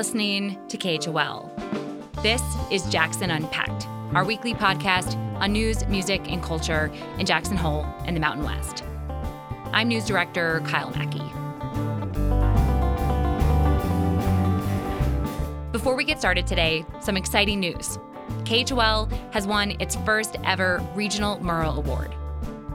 [0.00, 1.52] listening to KHOL.
[2.22, 7.84] This is Jackson Unpacked, our weekly podcast on news, music, and culture in Jackson Hole
[8.06, 8.82] and the Mountain West.
[9.74, 11.18] I'm news director Kyle Mackey.
[15.70, 17.98] Before we get started today, some exciting news.
[18.44, 22.14] KHOL has won its first ever Regional Murrow Award.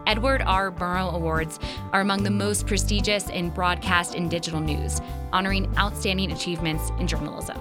[0.08, 0.72] Edward R.
[0.72, 1.60] Murrow Awards
[1.92, 5.02] are among the most prestigious in broadcast and digital news,
[5.34, 7.58] honoring outstanding achievements in journalism.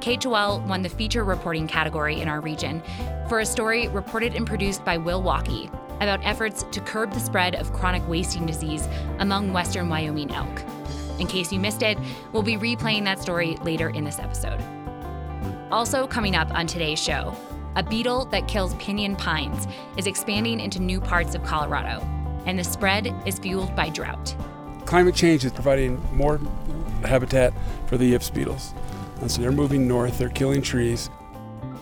[0.00, 2.82] KHOL won the feature reporting category in our region
[3.28, 5.68] for a story reported and produced by Will Walkey
[6.00, 8.86] about efforts to curb the spread of chronic wasting disease
[9.18, 10.62] among western Wyoming elk.
[11.18, 11.98] In case you missed it,
[12.32, 14.60] we'll be replaying that story later in this episode.
[15.70, 17.34] Also, coming up on today's show,
[17.76, 22.00] a beetle that kills pinyon pines is expanding into new parts of Colorado,
[22.46, 24.34] and the spread is fueled by drought.
[24.84, 26.40] Climate change is providing more
[27.04, 27.52] habitat
[27.86, 28.74] for the Ips beetles.
[29.20, 31.10] And so they're moving north, they're killing trees.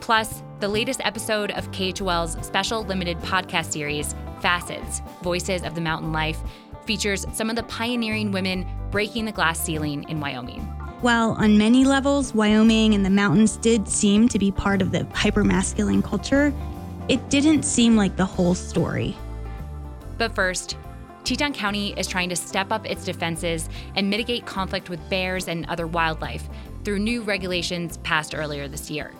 [0.01, 6.13] Plus, the latest episode of KHOL's special limited podcast series, Facets Voices of the Mountain
[6.13, 6.41] Life,
[6.85, 10.69] features some of the pioneering women breaking the glass ceiling in Wyoming.
[11.03, 15.01] While on many levels, Wyoming and the mountains did seem to be part of the
[15.01, 16.55] hypermasculine culture,
[17.09, 19.17] it didn't seem like the whole story.
[20.17, 20.77] But first,
[21.25, 25.67] Teton County is trying to step up its defenses and mitigate conflict with bears and
[25.67, 26.49] other wildlife
[26.85, 29.13] through new regulations passed earlier this year.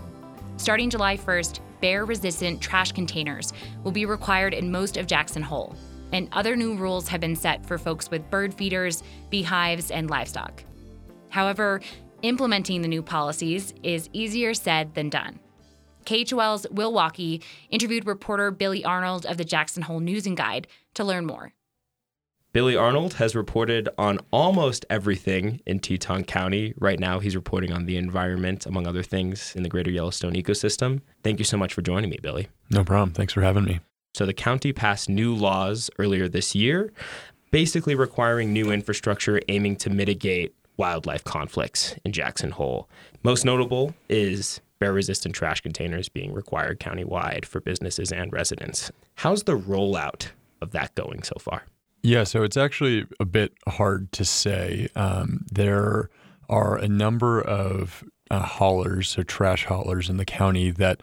[0.59, 3.53] Starting July 1st, bear resistant trash containers
[3.83, 5.75] will be required in most of Jackson Hole,
[6.13, 10.63] and other new rules have been set for folks with bird feeders, beehives, and livestock.
[11.33, 11.81] However,
[12.21, 15.41] implementing the new policies is easier said than done.
[16.05, 21.05] KHOL's Will Walkey interviewed reporter Billy Arnold of the Jackson Hole News and Guide to
[21.05, 21.55] learn more.
[22.53, 26.75] Billy Arnold has reported on almost everything in Teton County.
[26.79, 31.01] Right now, he's reporting on the environment, among other things, in the greater Yellowstone ecosystem.
[31.23, 32.49] Thank you so much for joining me, Billy.
[32.69, 33.13] No problem.
[33.13, 33.81] Thanks for having me.
[34.13, 36.93] So, the county passed new laws earlier this year,
[37.51, 42.89] basically requiring new infrastructure aiming to mitigate wildlife conflicts in Jackson Hole.
[43.23, 48.91] Most notable is bear resistant trash containers being required countywide for businesses and residents.
[49.17, 51.65] How's the rollout of that going so far?
[52.03, 54.89] Yeah, so it's actually a bit hard to say.
[54.97, 56.11] Um, there
[56.49, 61.01] are a number of uh, haulers, so trash haulers in the county that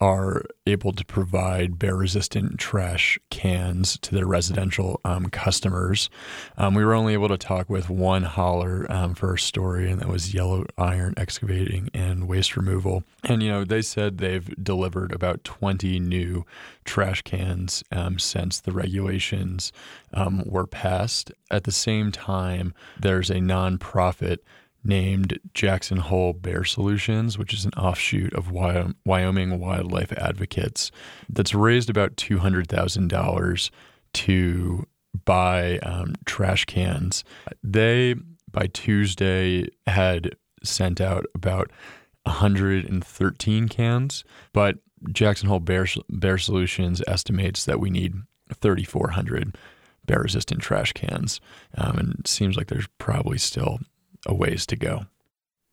[0.00, 6.08] are able to provide bear resistant trash cans to their residential um, customers.
[6.56, 10.00] Um, we were only able to talk with one hauler um, for our story, and
[10.00, 13.02] that was Yellow Iron Excavating and Waste Removal.
[13.24, 16.44] And, you know, they said they've delivered about 20 new
[16.84, 19.72] trash cans um, since the regulations
[20.14, 21.32] um, were passed.
[21.50, 24.38] At the same time, there's a nonprofit
[24.84, 30.90] named Jackson Hole Bear Solutions, which is an offshoot of Wyoming Wildlife Advocates,
[31.28, 33.70] that's raised about $200,000
[34.14, 34.86] to
[35.24, 37.24] buy um, trash cans.
[37.62, 38.14] They,
[38.50, 41.70] by Tuesday, had sent out about
[42.24, 44.78] 113 cans, but
[45.12, 48.14] Jackson Hole Bear, Bear Solutions estimates that we need
[48.52, 49.56] 3,400
[50.08, 51.40] bear resistant trash cans.
[51.76, 53.78] Um, and it seems like there's probably still
[54.26, 55.06] a ways to go.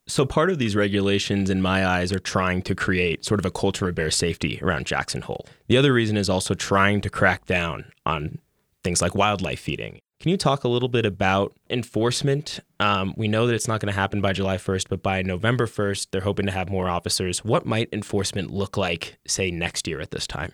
[0.07, 3.51] So, part of these regulations, in my eyes, are trying to create sort of a
[3.51, 5.47] culture of bear safety around Jackson Hole.
[5.67, 8.37] The other reason is also trying to crack down on
[8.83, 9.99] things like wildlife feeding.
[10.19, 12.59] Can you talk a little bit about enforcement?
[12.79, 15.65] Um, we know that it's not going to happen by July 1st, but by November
[15.65, 17.43] 1st, they're hoping to have more officers.
[17.43, 20.53] What might enforcement look like, say, next year at this time?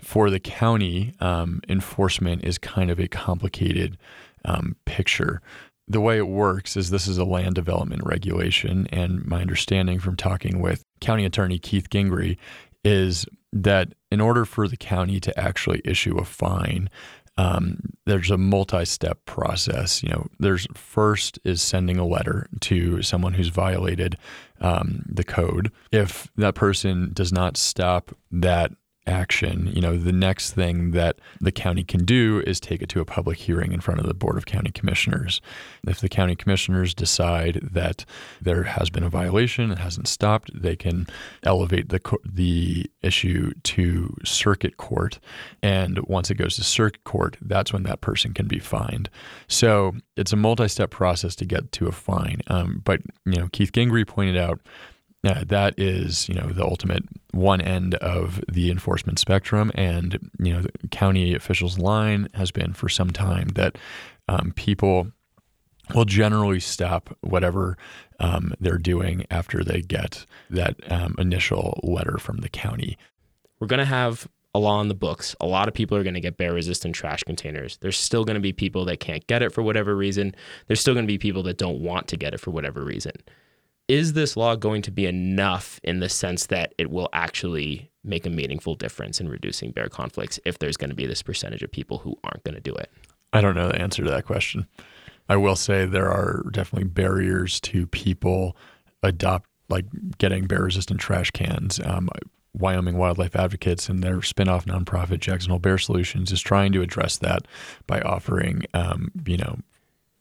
[0.00, 3.96] For the county, um, enforcement is kind of a complicated
[4.44, 5.40] um, picture
[5.88, 8.86] the way it works is this is a land development regulation.
[8.92, 12.38] And my understanding from talking with County Attorney Keith Gingery
[12.84, 16.90] is that in order for the county to actually issue a fine,
[17.38, 20.02] um, there's a multi-step process.
[20.02, 24.18] You know, there's first is sending a letter to someone who's violated
[24.60, 25.70] um, the code.
[25.92, 28.72] If that person does not stop that
[29.08, 33.00] action, you know, the next thing that the county can do is take it to
[33.00, 35.40] a public hearing in front of the Board of County Commissioners.
[35.86, 38.04] If the county commissioners decide that
[38.40, 41.06] there has been a violation, it hasn't stopped, they can
[41.42, 45.18] elevate the the issue to circuit court,
[45.62, 49.08] and once it goes to circuit court, that's when that person can be fined.
[49.46, 52.40] So it's a multi-step process to get to a fine.
[52.48, 54.60] Um, but you know, Keith Gingery pointed out
[55.24, 59.72] uh, that is, you know, the ultimate one end of the enforcement spectrum.
[59.74, 63.76] And, you know, the county officials' line has been for some time that
[64.28, 65.10] um, people
[65.94, 67.76] will generally stop whatever
[68.20, 72.96] um, they're doing after they get that um, initial letter from the county.
[73.58, 75.34] We're going to have a law in the books.
[75.40, 77.76] A lot of people are going to get bear resistant trash containers.
[77.78, 80.34] There's still going to be people that can't get it for whatever reason.
[80.66, 83.12] There's still going to be people that don't want to get it for whatever reason.
[83.88, 88.26] Is this law going to be enough in the sense that it will actually make
[88.26, 91.72] a meaningful difference in reducing bear conflicts if there's going to be this percentage of
[91.72, 92.90] people who aren't going to do it?
[93.32, 94.66] I don't know the answer to that question.
[95.28, 98.56] I will say there are definitely barriers to people
[99.02, 99.86] adopt like
[100.18, 101.80] getting bear resistant trash cans.
[101.84, 102.08] Um,
[102.54, 107.18] Wyoming Wildlife Advocates and their spinoff nonprofit Jackson Hole Bear Solutions is trying to address
[107.18, 107.46] that
[107.86, 109.58] by offering, um, you know,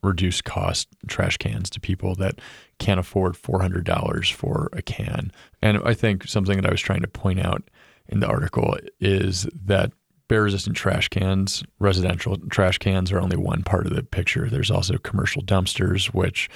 [0.07, 2.39] reduced cost trash cans to people that
[2.79, 5.31] can't afford $400 for a can.
[5.61, 7.63] And I think something that I was trying to point out
[8.07, 9.91] in the article is that
[10.27, 14.49] bear resistant trash cans, residential trash cans are only one part of the picture.
[14.49, 16.49] There's also commercial dumpsters, which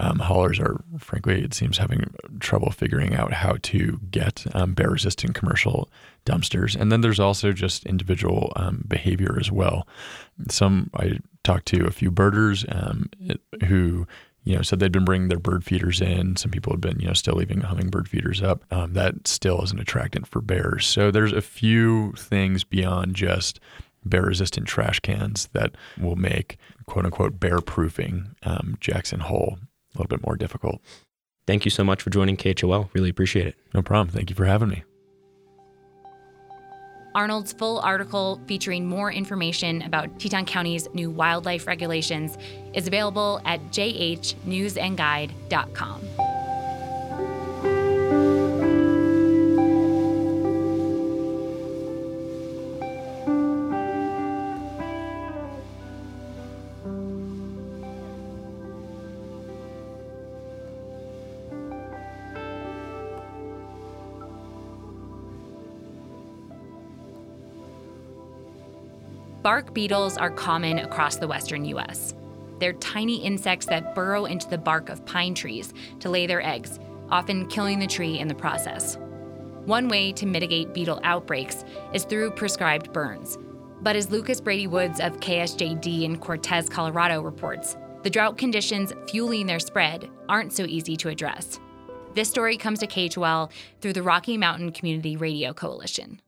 [0.00, 4.90] um, haulers are, frankly, it seems having trouble figuring out how to get um, bear
[4.90, 5.90] resistant commercial
[6.24, 6.76] dumpsters.
[6.78, 9.86] And then there's also just individual um, behavior as well.
[10.48, 13.10] Some, I talked to a few birders um,
[13.66, 14.06] who
[14.44, 16.36] you know, said they'd been bringing their bird feeders in.
[16.36, 18.64] Some people had been, you know, still leaving hummingbird feeders up.
[18.70, 20.86] Um, that still is an attractant for bears.
[20.86, 23.60] So there's a few things beyond just
[24.04, 26.56] bear resistant trash cans that will make
[26.86, 29.58] quote unquote bear proofing um, Jackson Hole
[29.94, 30.80] a little bit more difficult.
[31.46, 32.90] Thank you so much for joining KHOL.
[32.94, 33.56] Really appreciate it.
[33.74, 34.14] No problem.
[34.14, 34.84] Thank you for having me.
[37.18, 42.38] Arnold's full article featuring more information about Teton County's new wildlife regulations
[42.74, 46.27] is available at jhnewsandguide.com.
[69.48, 72.14] Bark beetles are common across the western U.S.
[72.58, 76.78] They're tiny insects that burrow into the bark of pine trees to lay their eggs,
[77.08, 78.98] often killing the tree in the process.
[79.64, 81.64] One way to mitigate beetle outbreaks
[81.94, 83.38] is through prescribed burns.
[83.80, 89.46] But as Lucas Brady Woods of KSJD in Cortez, Colorado reports, the drought conditions fueling
[89.46, 91.58] their spread aren't so easy to address.
[92.12, 93.50] This story comes to KHOL
[93.80, 96.20] through the Rocky Mountain Community Radio Coalition.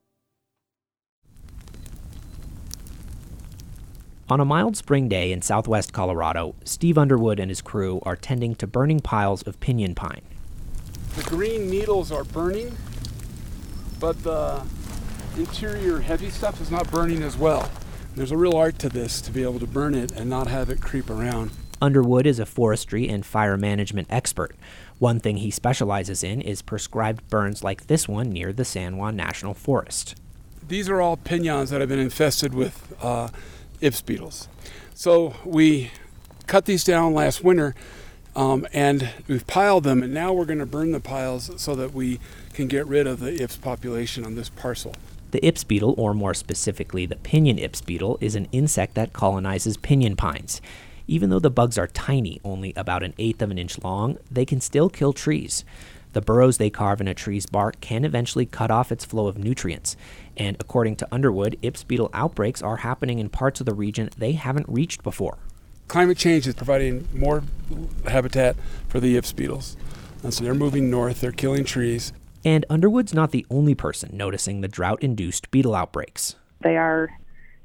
[4.31, 8.55] On a mild spring day in southwest Colorado, Steve Underwood and his crew are tending
[8.55, 10.23] to burning piles of pinyon pine.
[11.17, 12.77] The green needles are burning,
[13.99, 14.63] but the
[15.37, 17.73] interior heavy stuff is not burning as well.
[18.15, 20.71] There's a real art to this to be able to burn it and not have
[20.71, 21.51] it creep around.
[21.83, 24.55] Underwood is a forestry and fire management expert.
[25.01, 29.17] One thing he specializes in is prescribed burns like this one near the San Juan
[29.17, 30.15] National Forest.
[30.69, 33.31] These are all pinyons that have been infested with uh,
[33.81, 34.49] Ips beetles.
[34.95, 35.91] So we
[36.47, 37.75] cut these down last winter
[38.37, 41.93] um, and we've piled them, and now we're going to burn the piles so that
[41.93, 42.21] we
[42.53, 44.95] can get rid of the Ips population on this parcel.
[45.33, 49.77] The Ips beetle, or more specifically the pinyon Ips beetle, is an insect that colonizes
[49.77, 50.61] pinyon pines.
[51.07, 54.45] Even though the bugs are tiny, only about an eighth of an inch long, they
[54.45, 55.65] can still kill trees.
[56.13, 59.39] The burrows they carve in a tree's bark can eventually cut off its flow of
[59.39, 59.97] nutrients.
[60.37, 64.33] And according to Underwood, Ips beetle outbreaks are happening in parts of the region they
[64.33, 65.39] haven't reached before.
[65.89, 67.43] Climate change is providing more
[68.07, 68.57] habitat
[68.89, 69.77] for the Ips beetles.
[70.23, 72.13] And so they're moving north, they're killing trees.
[72.45, 76.37] And Underwood's not the only person noticing the drought induced beetle outbreaks.
[76.63, 77.11] They are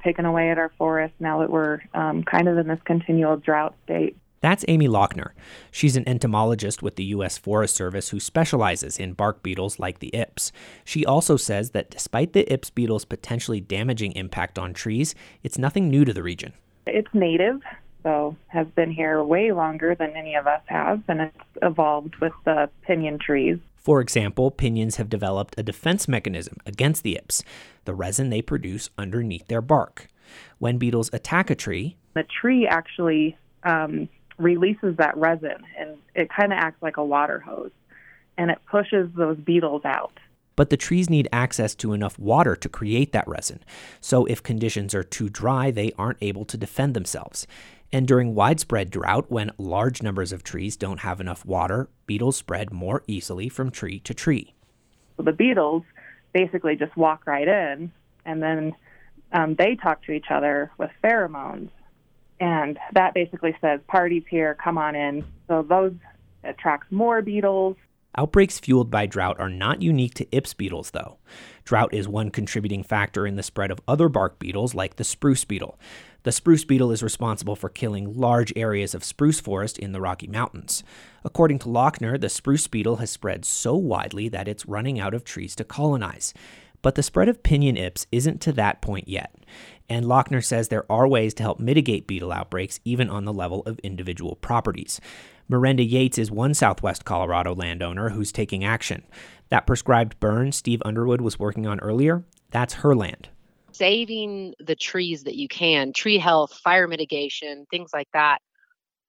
[0.04, 3.76] taken away at our forest now that we're um, kind of in this continual drought
[3.84, 4.18] state.
[4.42, 5.32] That's Amy Lochner.
[5.72, 7.38] She's an entomologist with the U.S.
[7.38, 10.52] Forest Service who specializes in bark beetles like the Ips.
[10.84, 15.90] She also says that despite the Ips beetle's potentially damaging impact on trees, it's nothing
[15.90, 16.54] new to the region.
[16.86, 17.62] It's native,
[18.04, 22.34] so has been here way longer than any of us have, and it's evolved with
[22.44, 23.58] the pinyon trees.
[23.78, 27.44] For example, pinyons have developed a defense mechanism against the Ips,
[27.86, 30.08] the resin they produce underneath their bark.
[30.60, 36.52] When beetles attack a tree, the tree actually um, releases that resin and it kind
[36.52, 37.72] of acts like a water hose
[38.38, 40.20] and it pushes those beetles out.
[40.56, 43.60] But the trees need access to enough water to create that resin.
[44.00, 47.46] So if conditions are too dry, they aren't able to defend themselves.
[47.92, 52.72] And during widespread drought, when large numbers of trees don't have enough water, beetles spread
[52.72, 54.54] more easily from tree to tree.
[55.18, 55.84] The beetles
[56.34, 57.92] basically just walk right in
[58.26, 58.74] and then
[59.32, 61.70] um, they talk to each other with pheromones
[62.40, 65.24] and that basically says parties here, come on in.
[65.48, 65.94] So those
[66.44, 67.78] attracts more beetles.
[68.18, 71.18] Outbreaks fueled by drought are not unique to Ips beetles, though.
[71.66, 75.44] Drought is one contributing factor in the spread of other bark beetles like the spruce
[75.44, 75.78] beetle.
[76.24, 80.28] The spruce beetle is responsible for killing large areas of spruce forest in the Rocky
[80.28, 80.84] Mountains.
[81.24, 85.24] According to Lochner, the spruce beetle has spread so widely that it's running out of
[85.24, 86.34] trees to colonize.
[86.82, 89.36] But the spread of pinyon ips isn't to that point yet.
[89.90, 93.62] And Lochner says there are ways to help mitigate beetle outbreaks even on the level
[93.64, 95.00] of individual properties.
[95.48, 99.04] Miranda Yates is one Southwest Colorado landowner who's taking action.
[99.50, 103.30] That prescribed burn Steve Underwood was working on earlier, that's her land.
[103.74, 108.40] Saving the trees that you can, tree health, fire mitigation, things like that.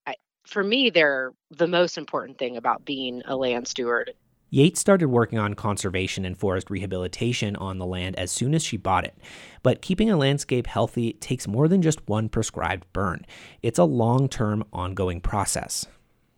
[0.07, 4.13] I, for me, they're the most important thing about being a land steward.
[4.51, 8.77] Yates started working on conservation and forest rehabilitation on the land as soon as she
[8.77, 9.17] bought it.
[9.63, 13.27] But keeping a landscape healthy takes more than just one prescribed burn.
[13.63, 15.87] It's a long term, ongoing process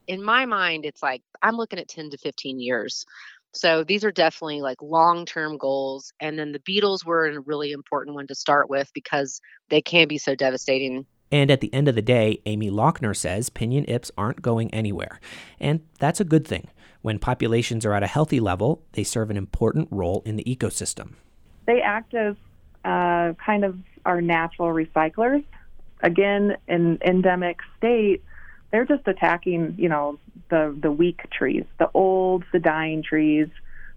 [0.09, 3.07] in my mind, it's like I'm looking at 10 to 15 years.
[3.53, 6.13] So these are definitely like long term goals.
[6.19, 10.09] And then the beetles were a really important one to start with because they can
[10.09, 11.07] be so devastating.
[11.31, 15.21] And at the end of the day, Amy Lochner says pinyon ips aren't going anywhere.
[15.61, 16.69] And that's a good thing.
[17.09, 21.15] When populations are at a healthy level, they serve an important role in the ecosystem.
[21.67, 22.37] They act as
[22.85, 25.43] uh, kind of our natural recyclers.
[26.03, 28.23] Again, in endemic state,
[28.71, 30.19] they're just attacking, you know,
[30.51, 33.49] the the weak trees, the old, the dying trees.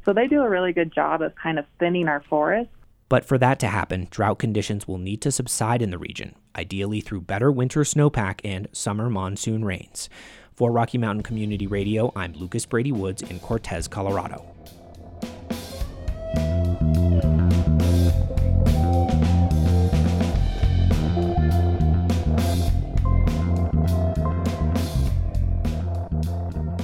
[0.05, 2.73] So they do a really good job of kind of thinning our forests.
[3.09, 7.01] But for that to happen, drought conditions will need to subside in the region, ideally
[7.01, 10.07] through better winter snowpack and summer monsoon rains.
[10.55, 14.45] For Rocky Mountain Community Radio, I'm Lucas Brady Woods in Cortez, Colorado.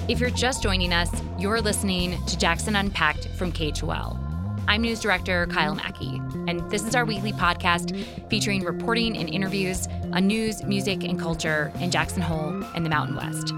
[0.08, 4.18] If you're just joining us, you're listening to Jackson Unpacked from KHOL.
[4.70, 6.22] I'm News Director Kyle Mackey,
[6.70, 7.96] this is our weekly podcast
[8.30, 13.16] featuring reporting and interviews on news, music, and culture in Jackson Hole and the Mountain
[13.16, 13.54] West.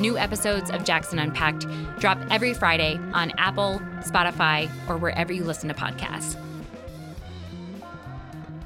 [0.00, 1.66] New episodes of Jackson Unpacked
[1.98, 6.40] drop every Friday on Apple, Spotify, or wherever you listen to podcasts.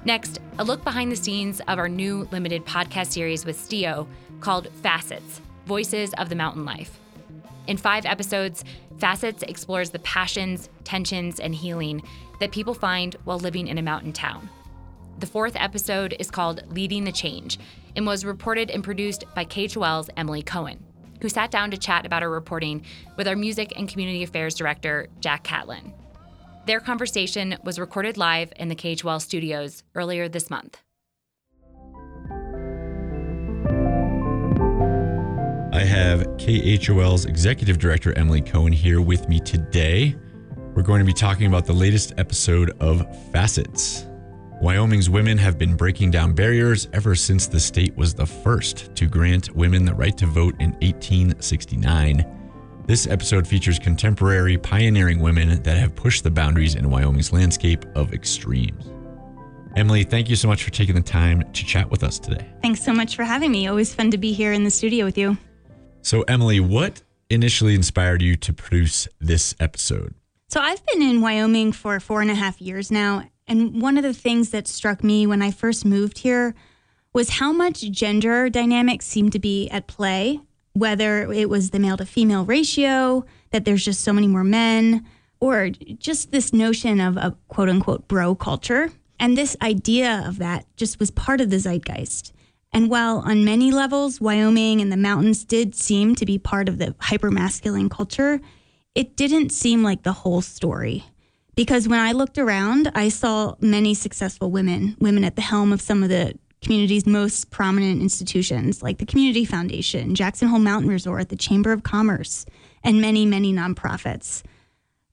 [0.04, 4.06] Next, a look behind the scenes of our new limited podcast series with Stio
[4.40, 6.98] called Facets Voices of the Mountain Life.
[7.66, 8.64] In five episodes,
[8.98, 12.02] Facets explores the passions, tensions, and healing
[12.40, 14.48] that people find while living in a mountain town.
[15.18, 17.58] The fourth episode is called Leading the Change
[17.96, 20.84] and was reported and produced by KHOL's Emily Cohen,
[21.20, 22.84] who sat down to chat about her reporting
[23.16, 25.92] with our Music and Community Affairs Director, Jack Catlin.
[26.66, 30.78] Their conversation was recorded live in the KHOL studios earlier this month.
[35.72, 40.14] I have KHOL's Executive Director Emily Cohen here with me today.
[40.78, 44.06] We're going to be talking about the latest episode of Facets.
[44.62, 49.08] Wyoming's women have been breaking down barriers ever since the state was the first to
[49.08, 52.24] grant women the right to vote in 1869.
[52.86, 58.12] This episode features contemporary, pioneering women that have pushed the boundaries in Wyoming's landscape of
[58.12, 58.86] extremes.
[59.74, 62.46] Emily, thank you so much for taking the time to chat with us today.
[62.62, 63.66] Thanks so much for having me.
[63.66, 65.38] Always fun to be here in the studio with you.
[66.02, 70.14] So, Emily, what initially inspired you to produce this episode?
[70.50, 73.24] So, I've been in Wyoming for four and a half years now.
[73.46, 76.54] And one of the things that struck me when I first moved here
[77.12, 80.40] was how much gender dynamics seemed to be at play,
[80.72, 85.06] whether it was the male to female ratio, that there's just so many more men,
[85.38, 88.90] or just this notion of a quote unquote bro culture.
[89.20, 92.32] And this idea of that just was part of the zeitgeist.
[92.72, 96.78] And while on many levels, Wyoming and the mountains did seem to be part of
[96.78, 98.40] the hypermasculine culture,
[98.98, 101.04] it didn't seem like the whole story.
[101.54, 105.80] Because when I looked around, I saw many successful women, women at the helm of
[105.80, 111.28] some of the community's most prominent institutions, like the Community Foundation, Jackson Hole Mountain Resort,
[111.28, 112.44] the Chamber of Commerce,
[112.82, 114.42] and many, many nonprofits.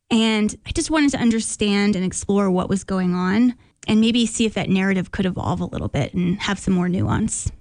[0.09, 3.53] And I just wanted to understand and explore what was going on
[3.87, 6.89] and maybe see if that narrative could evolve a little bit and have some more
[6.89, 7.51] nuance.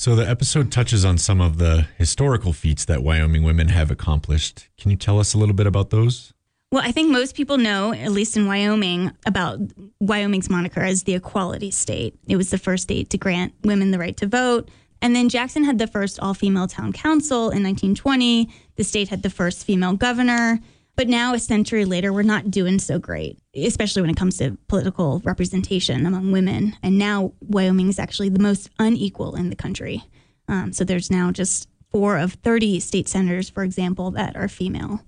[0.00, 4.68] So, the episode touches on some of the historical feats that Wyoming women have accomplished.
[4.78, 6.32] Can you tell us a little bit about those?
[6.70, 9.58] Well, I think most people know, at least in Wyoming, about
[9.98, 12.16] Wyoming's moniker as the equality state.
[12.28, 14.70] It was the first state to grant women the right to vote.
[15.02, 18.48] And then Jackson had the first all female town council in 1920.
[18.76, 20.60] The state had the first female governor.
[20.98, 24.58] But now, a century later, we're not doing so great, especially when it comes to
[24.66, 26.76] political representation among women.
[26.82, 30.02] And now, Wyoming is actually the most unequal in the country.
[30.48, 35.00] Um, so there's now just four of 30 state senators, for example, that are female.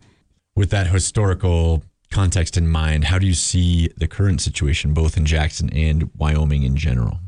[0.55, 1.83] With that historical
[2.13, 6.63] context in mind, how do you see the current situation, both in Jackson and Wyoming
[6.63, 7.19] in general?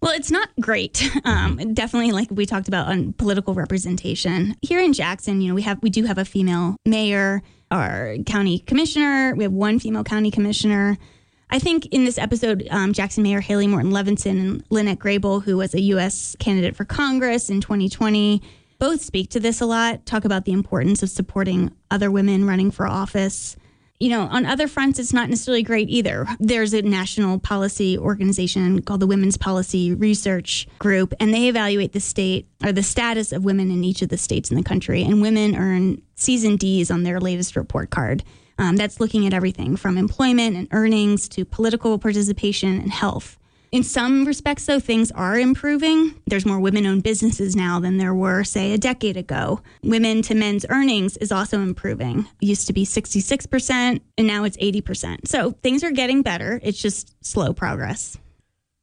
[0.00, 1.08] Well, it's not great.
[1.22, 5.40] Um, definitely, like we talked about on political representation here in Jackson.
[5.40, 9.34] You know, we have we do have a female mayor, our county commissioner.
[9.36, 10.98] We have one female county commissioner.
[11.50, 15.40] I think in this episode, um, Jackson Mayor Hailey Morton Levinson and Lynnette Grey Bull,
[15.40, 16.36] who was a U.S.
[16.40, 18.42] candidate for Congress in 2020,
[18.78, 20.06] both speak to this a lot.
[20.06, 23.56] Talk about the importance of supporting other women running for office
[24.00, 26.26] you know, on other fronts, it's not necessarily great either.
[26.40, 32.00] There's a national policy organization called the Women's Policy Research Group, and they evaluate the
[32.00, 35.02] state or the status of women in each of the states in the country.
[35.02, 38.24] And women earn C's and D's on their latest report card.
[38.58, 43.38] Um, that's looking at everything from employment and earnings to political participation and health.
[43.72, 46.20] In some respects, though, things are improving.
[46.26, 49.60] There's more women owned businesses now than there were, say, a decade ago.
[49.84, 52.26] Women to men's earnings is also improving.
[52.42, 55.28] It used to be 66%, and now it's 80%.
[55.28, 56.58] So things are getting better.
[56.64, 58.18] It's just slow progress.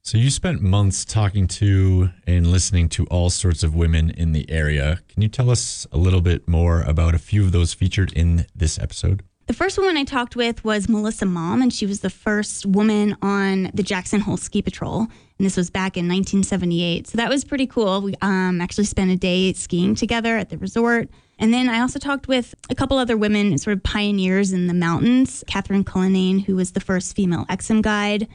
[0.03, 4.50] So you spent months talking to and listening to all sorts of women in the
[4.50, 5.01] area.
[5.10, 8.46] Can you tell us a little bit more about a few of those featured in
[8.56, 9.22] this episode?
[9.47, 13.15] The first woman I talked with was Melissa Mom, and she was the first woman
[13.21, 15.03] on the Jackson Hole Ski Patrol.
[15.03, 17.07] And this was back in 1978.
[17.07, 18.01] So that was pretty cool.
[18.01, 21.09] We um, actually spent a day skiing together at the resort.
[21.39, 24.73] And then I also talked with a couple other women, sort of pioneers in the
[24.73, 25.45] mountains.
[25.47, 28.27] Catherine Cullinane, who was the first female Exum guide.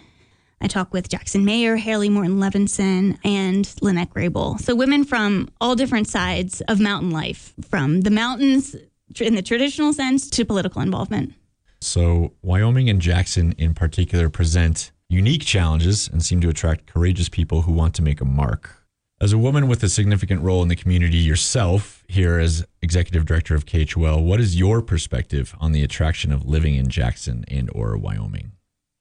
[0.63, 4.57] I talked with Jackson Mayor, Hailey Morton Levinson, and Lynnette Grey Bull.
[4.57, 8.77] So women from all different sides of mountain life, from the mountains
[9.21, 11.35] in the traditional sense to political involvement.
[11.81, 17.63] So, Wyoming and Jackson in particular present unique challenges and seem to attract courageous people
[17.63, 18.83] who want to make a mark.
[19.21, 23.55] As a woman with a significant role in the community yourself, here as executive director
[23.55, 27.97] of KHOL, what is your perspective on the attraction of living in Jackson and or
[27.97, 28.53] Wyoming?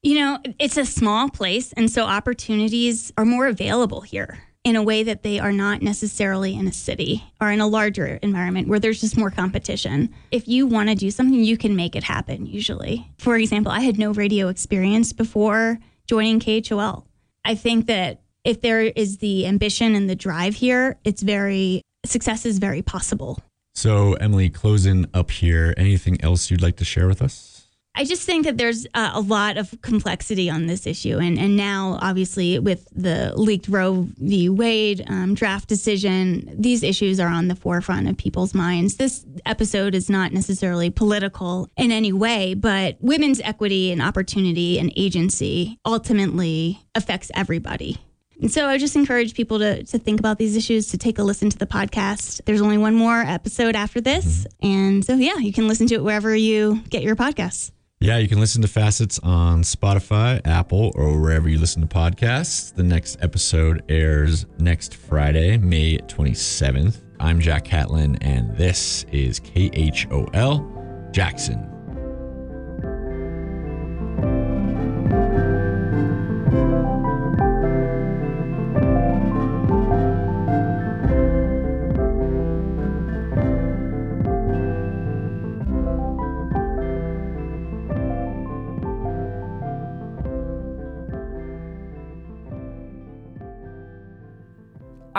[0.02, 4.82] You know, it's a small place and so opportunities are more available here in a
[4.82, 8.78] way that they are not necessarily in a city or in a larger environment where
[8.78, 10.14] there's just more competition.
[10.30, 13.10] If you want to do something, you can make it happen usually.
[13.18, 17.06] For example, I had no radio experience before joining KHOL.
[17.44, 22.46] I think that if there is the ambition and the drive here, it's very, success
[22.46, 23.40] is very possible.
[23.74, 27.51] So, Emily, closing up here, anything else you'd like to share with us?
[27.94, 31.18] I just think that there's uh, a lot of complexity on this issue.
[31.18, 34.48] And, and now, obviously, with the leaked Roe v.
[34.48, 38.96] Wade um, draft decision, these issues are on the forefront of people's minds.
[38.96, 44.90] This episode is not necessarily political in any way, but women's equity and opportunity and
[44.96, 47.98] agency ultimately affects everybody.
[48.40, 51.22] And so I just encourage people to, to think about these issues, to take a
[51.22, 52.40] listen to the podcast.
[52.46, 54.46] There's only one more episode after this.
[54.62, 57.70] And so, yeah, you can listen to it wherever you get your podcasts.
[58.02, 62.74] Yeah, you can listen to Facets on Spotify, Apple, or wherever you listen to podcasts.
[62.74, 66.96] The next episode airs next Friday, May 27th.
[67.20, 71.71] I'm Jack Catlin, and this is KHOL Jackson.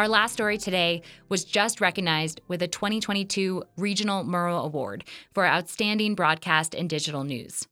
[0.03, 6.13] Our last story today was just recognized with a 2022 Regional Murrow Award for Outstanding
[6.13, 7.65] Broadcast and Digital News.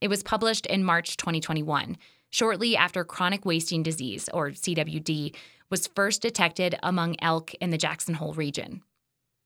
[0.00, 1.96] It was published in March 2021,
[2.30, 5.36] shortly after chronic wasting disease, or CWD,
[5.70, 8.82] was first detected among elk in the Jackson Hole region.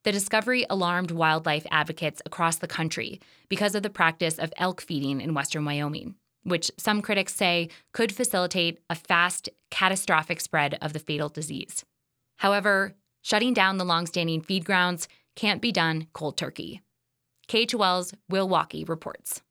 [0.04, 5.20] The discovery alarmed wildlife advocates across the country because of the practice of elk feeding
[5.20, 11.00] in western Wyoming, which some critics say could facilitate a fast, catastrophic spread of the
[11.00, 11.84] fatal disease.
[12.40, 16.80] However, shutting down the longstanding feed grounds can't be done cold turkey.
[17.48, 19.42] KHOL's Will Walkey reports.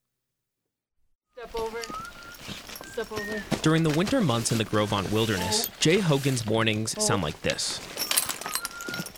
[1.33, 1.77] Step over.
[2.91, 3.43] Step over.
[3.61, 5.75] During the winter months in the Gros Ventre Wilderness, oh.
[5.79, 7.01] Jay Hogan's mornings oh.
[7.01, 7.79] sound like this.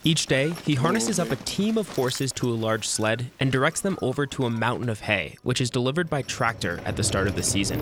[0.03, 1.45] Each day, he harnesses up a oh.
[1.45, 4.99] team of horses to a large sled and directs them over to a mountain of
[4.99, 7.79] hay, which is delivered by tractor at the start of the season.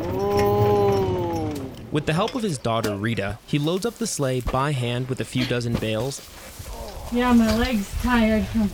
[1.92, 5.20] With the help of his daughter Rita, he loads up the sleigh by hand with
[5.22, 6.22] a few dozen bales.
[7.12, 8.70] Yeah, my leg's tired from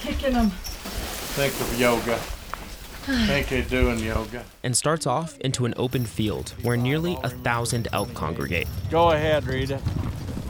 [0.00, 0.50] kicking them.
[0.50, 2.16] Think of yoga.
[3.26, 4.44] think they're doing yoga.
[4.64, 8.66] and starts off into an open field where nearly a thousand elk congregate.
[8.90, 9.78] Go ahead, Rita.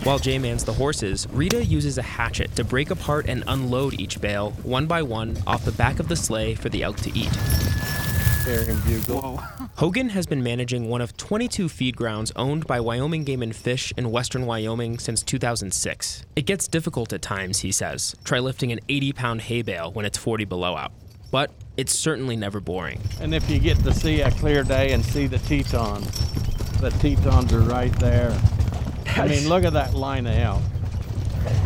[0.05, 4.18] While Jay mans the horses, Rita uses a hatchet to break apart and unload each
[4.21, 7.37] bale, one by one, off the back of the sleigh for the elk to eat.
[8.44, 9.42] Carrying bugle.
[9.78, 13.92] Hogan has been managing one of 22 feed grounds owned by Wyoming Game and Fish
[13.96, 16.24] in western Wyoming since 2006.
[16.34, 18.16] It gets difficult at times, he says.
[18.24, 20.90] Try lifting an 80 pound hay bale when it's 40 below out.
[21.30, 23.00] But it's certainly never boring.
[23.20, 26.10] And if you get to see a clear day and see the Tetons,
[26.80, 28.36] the Tetons are right there.
[29.06, 30.62] I mean, look at that line of elk.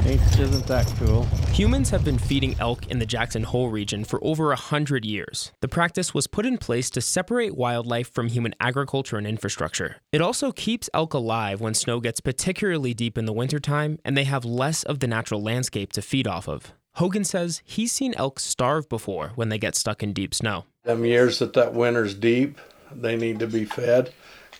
[0.07, 1.25] Ain't- Isn't that cool?
[1.53, 5.53] Humans have been feeding elk in the Jackson Hole region for over a hundred years.
[5.61, 9.97] The practice was put in place to separate wildlife from human agriculture and infrastructure.
[10.13, 14.25] It also keeps elk alive when snow gets particularly deep in the wintertime and they
[14.25, 16.73] have less of the natural landscape to feed off of.
[16.97, 20.65] Hogan says he's seen elk starve before when they get stuck in deep snow.
[20.85, 22.59] Them years that that winter's deep,
[22.95, 24.13] they need to be fed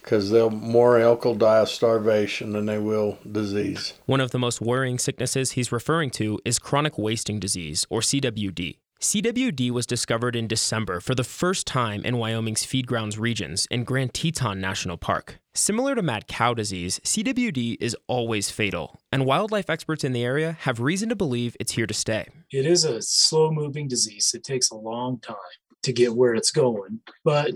[0.03, 3.95] because they'll more elk will die of starvation than they will disease.
[4.07, 8.77] One of the most worrying sicknesses he's referring to is chronic wasting disease, or CWD.
[9.01, 13.83] CWD was discovered in December for the first time in Wyoming's feed grounds regions in
[13.83, 15.41] Grand Teton National Park.
[15.55, 20.57] Similar to mad cow disease, CWD is always fatal, and wildlife experts in the area
[20.61, 22.29] have reason to believe it's here to stay.
[22.53, 24.31] it is a slow moving disease.
[24.35, 25.37] It takes a long time
[25.83, 27.01] to get where it's going.
[27.25, 27.55] But,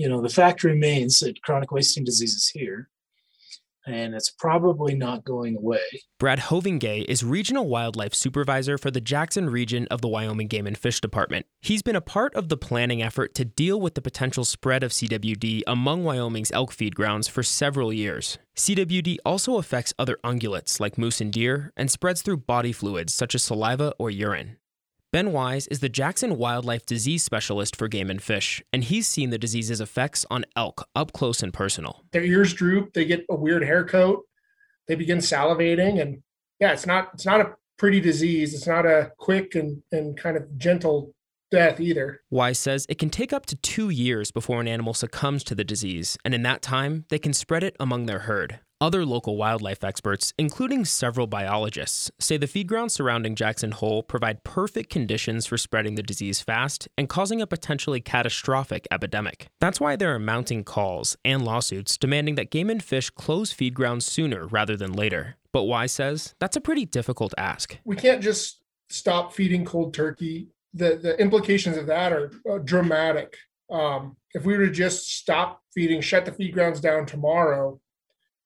[0.00, 2.88] you know, the fact remains that chronic wasting disease is here
[3.86, 5.80] and it's probably not going away.
[6.18, 10.76] Brad Hovinga is Regional Wildlife Supervisor for the Jackson region of the Wyoming Game and
[10.76, 11.46] Fish Department.
[11.60, 14.92] He's been a part of the planning effort to deal with the potential spread of
[14.92, 18.38] CWD among Wyoming's elk feed grounds for several years.
[18.56, 23.34] CWD also affects other ungulates like moose and deer and spreads through body fluids such
[23.34, 24.56] as saliva or urine.
[25.12, 29.30] Ben Wise is the Jackson Wildlife Disease Specialist for Game and Fish, and he's seen
[29.30, 32.04] the disease's effects on elk up close and personal.
[32.12, 34.24] their ears droop they get a weird hair coat
[34.86, 36.22] they begin salivating and
[36.60, 40.36] yeah it's not it's not a pretty disease it's not a quick and and kind
[40.36, 41.12] of gentle
[41.50, 45.42] death either Wise says it can take up to two years before an animal succumbs
[45.44, 48.60] to the disease, and in that time, they can spread it among their herd.
[48.82, 54.42] Other local wildlife experts, including several biologists, say the feed grounds surrounding Jackson Hole provide
[54.42, 59.48] perfect conditions for spreading the disease fast and causing a potentially catastrophic epidemic.
[59.60, 63.74] That's why there are mounting calls and lawsuits demanding that game and fish close feed
[63.74, 65.36] grounds sooner rather than later.
[65.52, 67.76] But Wise says that's a pretty difficult ask.
[67.84, 73.36] we can't just stop feeding cold turkey the the implications of that are uh, dramatic
[73.70, 77.78] um, if we were to just stop feeding shut the feed grounds down tomorrow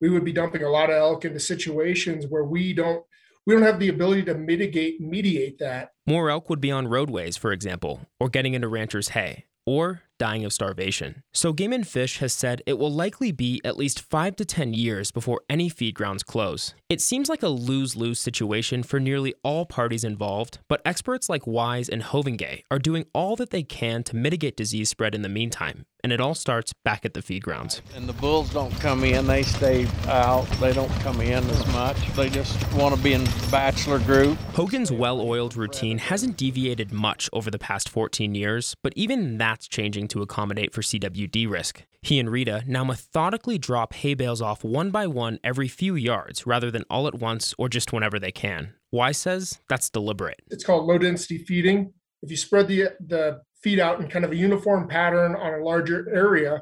[0.04, 3.02] we would be dumping a lot of elk into situations where we don't
[3.46, 5.92] we don't have the ability to mitigate mediate that.
[6.06, 10.44] More elk would be on roadways, for example, or getting into ranchers' hay, or dying
[10.44, 11.22] of starvation.
[11.32, 14.74] So Game and Fish has said it will likely be at least 5 to 10
[14.74, 16.74] years before any feed grounds close.
[16.88, 21.88] It seems like a lose-lose situation for nearly all parties involved, but experts like Wise
[21.88, 25.86] and Hovinga are doing all that they can to mitigate disease spread in the meantime,
[26.04, 27.82] and it all starts back at the feed grounds.
[27.96, 30.44] And the bulls don't come in, they stay out.
[30.60, 31.96] They don't come in as much.
[32.14, 34.38] They just want to be in bachelor group.
[34.54, 39.66] Hogan's well oiled routine hasn't deviated much over the past 14 years, but even that's
[39.66, 41.82] changing to accommodate for CWD risk.
[42.02, 46.46] He and Rita now methodically drop hay bales off one by one every few yards
[46.46, 48.74] rather than all at once or just whenever they can.
[48.92, 50.42] Wise says that's deliberate.
[50.50, 51.92] it's called low density feeding.
[52.22, 55.64] If you spread the the feed out in kind of a uniform pattern on a
[55.64, 56.60] larger area,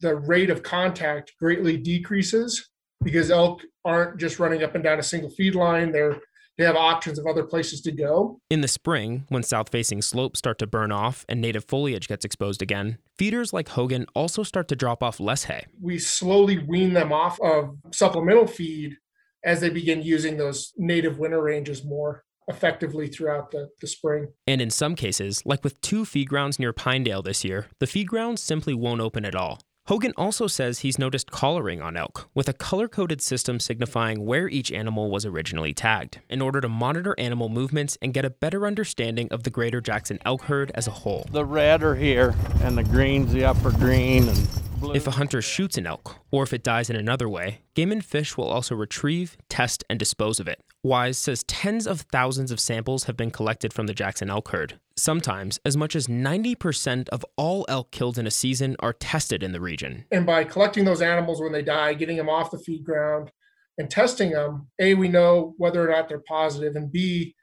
[0.00, 2.68] the rate of contact greatly decreases
[3.02, 5.92] because elk aren't just running up and down a single feed line.
[5.92, 6.18] They're
[6.58, 8.40] they have options of other places to go.
[8.50, 12.24] In the spring, when south facing slopes start to burn off and native foliage gets
[12.24, 15.66] exposed again, feeders like Hogan also start to drop off less hay.
[15.80, 18.96] We slowly wean them off of supplemental feed
[19.44, 24.28] as they begin using those native winter ranges more effectively throughout the, the spring.
[24.46, 28.08] And in some cases, like with two feed grounds near Pinedale this year, the feed
[28.08, 29.60] grounds simply won't open at all.
[29.88, 34.48] Hogan also says he's noticed collaring on elk, with a color coded system signifying where
[34.48, 38.66] each animal was originally tagged, in order to monitor animal movements and get a better
[38.66, 41.24] understanding of the greater Jackson elk herd as a whole.
[41.30, 44.65] The red are here, and the green's the upper green, and.
[44.82, 48.04] If a hunter shoots an elk, or if it dies in another way, Game and
[48.04, 50.62] Fish will also retrieve, test, and dispose of it.
[50.82, 54.78] Wise says tens of thousands of samples have been collected from the Jackson elk herd.
[54.96, 59.52] Sometimes, as much as 90% of all elk killed in a season are tested in
[59.52, 60.04] the region.
[60.12, 63.32] and by collecting those animals when they die, getting them off the feed ground
[63.78, 67.34] and testing them, A, we know whether or not they're positive, and B,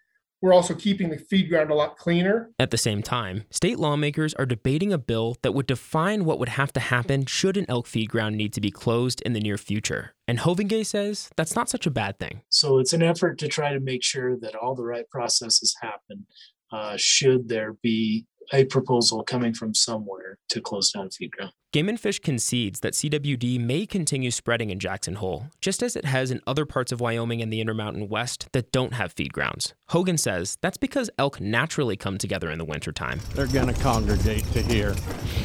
[0.44, 2.52] we're also keeping the feed ground a lot cleaner.
[2.60, 6.50] At the same time, state lawmakers are debating a bill that would define what would
[6.50, 9.58] have to happen should an elk feed ground need to be closed in the near
[9.58, 10.14] future.
[10.28, 12.42] And Hovinga says that's not such a bad thing.
[12.50, 16.28] So it's an effort to try to make sure that all the right processes happen
[16.74, 21.52] uh, should there be a proposal coming from somewhere to close down feed ground.
[21.72, 26.06] Game and Fish concedes that CWD may continue spreading in Jackson Hole, just as it
[26.06, 29.74] has in other parts of Wyoming and the Intermountain West that don't have feed grounds.
[29.90, 33.22] Hogan says that's because elk naturally come together in the wintertime.
[33.34, 34.94] They're going to congregate to here.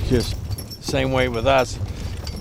[0.08, 0.37] Just
[0.84, 1.78] same way with us.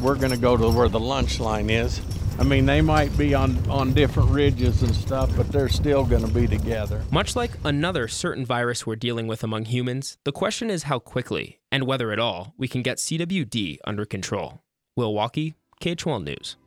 [0.02, 2.02] We're going to go to where the lunch line is
[2.40, 6.26] I mean, they might be on, on different ridges and stuff, but they're still going
[6.26, 7.04] to be together.
[7.12, 11.60] Much like another certain virus we're dealing with among humans, the question is how quickly,
[11.72, 14.62] and whether at all, we can get CWD under control.
[14.96, 16.58] Will Walkey, KHOL News.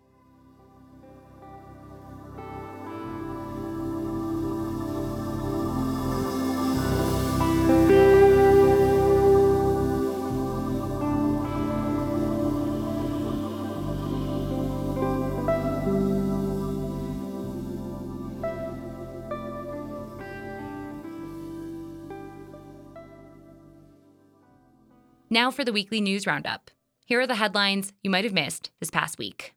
[25.33, 26.73] Now for the weekly news roundup.
[27.07, 29.55] Here are the headlines you might have missed this past week.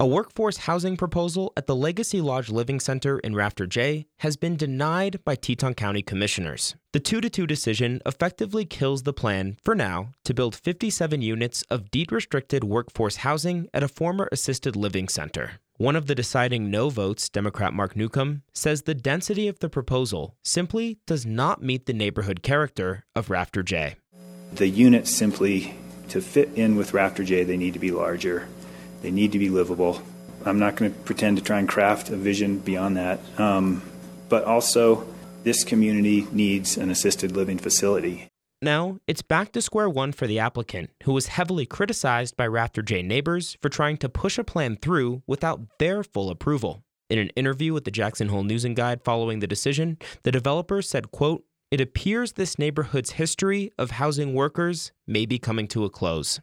[0.00, 4.56] A workforce housing proposal at the Legacy Lodge Living Center in Rafter J has been
[4.56, 6.74] denied by Teton County commissioners.
[6.92, 11.62] The 2 to 2 decision effectively kills the plan, for now, to build 57 units
[11.70, 15.60] of deed restricted workforce housing at a former assisted living center.
[15.78, 20.34] One of the deciding no votes, Democrat Mark Newcomb, says the density of the proposal
[20.42, 23.96] simply does not meet the neighborhood character of Rafter J.
[24.54, 25.76] The units simply,
[26.08, 28.48] to fit in with Rafter J, they need to be larger,
[29.02, 30.00] they need to be livable.
[30.46, 33.20] I'm not going to pretend to try and craft a vision beyond that.
[33.38, 33.82] Um,
[34.30, 35.06] but also,
[35.44, 38.28] this community needs an assisted living facility.
[38.62, 42.80] Now, it's back to square one for the applicant, who was heavily criticized by Rafter
[42.80, 46.82] J neighbors for trying to push a plan through without their full approval.
[47.10, 50.80] In an interview with the Jackson Hole News and Guide following the decision, the developer
[50.80, 55.90] said, quote, "It appears this neighborhood's history of housing workers may be coming to a
[55.90, 56.40] close."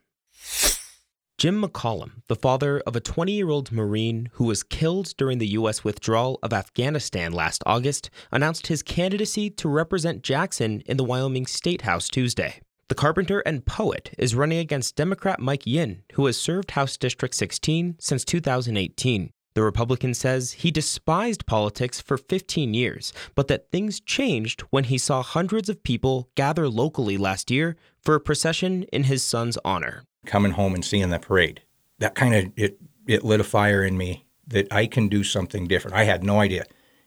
[1.37, 5.47] Jim McCollum, the father of a 20 year old Marine who was killed during the
[5.47, 5.83] U.S.
[5.83, 11.81] withdrawal of Afghanistan last August, announced his candidacy to represent Jackson in the Wyoming State
[11.81, 12.61] House Tuesday.
[12.87, 17.33] The carpenter and poet is running against Democrat Mike Yin, who has served House District
[17.33, 19.31] 16 since 2018.
[19.55, 24.97] The Republican says he despised politics for 15 years, but that things changed when he
[24.97, 30.03] saw hundreds of people gather locally last year for a procession in his son's honor
[30.25, 31.61] coming home and seeing the parade.
[31.99, 35.67] That kind of it it lit a fire in me that I can do something
[35.67, 35.97] different.
[35.97, 36.65] I had no idea.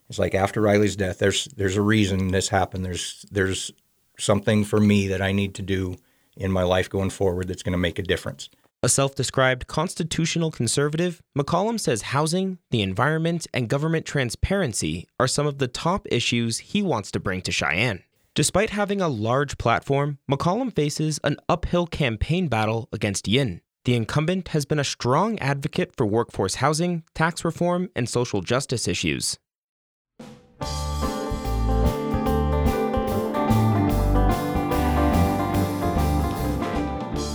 [0.08, 2.84] It's like after Rylee's death, there's there's a reason this happened.
[2.84, 3.72] There's there's
[4.18, 5.96] something for me that I need to do
[6.36, 8.48] in my life going forward that's going to make a difference.
[8.82, 15.46] A self described constitutional conservative, McCollum says housing, the environment, and government transparency are some
[15.46, 18.04] of the top issues he wants to bring to Cheyenne.
[18.36, 23.62] Despite having a large platform, McCollum faces an uphill campaign battle against Yin.
[23.86, 28.86] The incumbent has been a strong advocate for workforce housing, tax reform, and social justice
[28.86, 29.38] issues.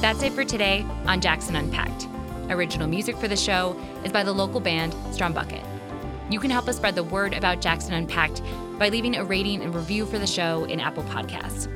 [0.02, 2.08] That's it for today on Jackson Unpacked.
[2.52, 5.66] Original music for the show is by the local band Strumbucket.
[6.30, 8.44] You can help us spread the word about Jackson Unpacked
[8.82, 11.68] by leaving a rating and review for the show in Apple Podcasts.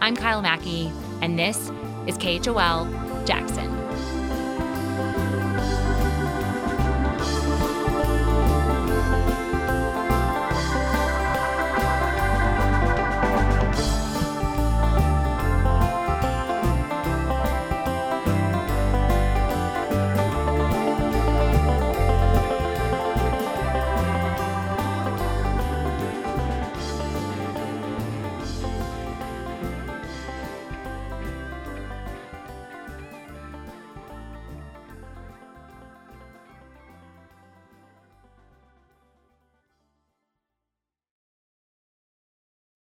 [0.00, 1.68] I'm Kyle Mackey, and this
[2.06, 2.86] is KHOL
[3.26, 3.77] Jackson.